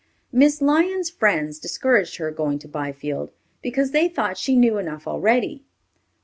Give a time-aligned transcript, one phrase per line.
[0.31, 3.29] Miss Lyon's friends discouraged her going to Byfield,
[3.61, 5.63] because they thought she knew enough already.